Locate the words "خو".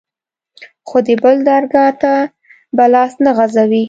0.87-0.97